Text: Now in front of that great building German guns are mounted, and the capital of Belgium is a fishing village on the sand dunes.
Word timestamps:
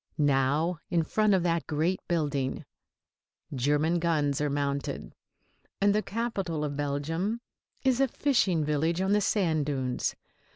Now 0.17 0.79
in 0.89 1.03
front 1.03 1.35
of 1.35 1.43
that 1.43 1.67
great 1.67 1.99
building 2.07 2.65
German 3.53 3.99
guns 3.99 4.41
are 4.41 4.49
mounted, 4.49 5.13
and 5.79 5.93
the 5.93 6.01
capital 6.01 6.63
of 6.63 6.75
Belgium 6.75 7.39
is 7.83 8.01
a 8.01 8.07
fishing 8.07 8.65
village 8.65 8.99
on 8.99 9.11
the 9.11 9.21
sand 9.21 9.67
dunes. 9.67 10.15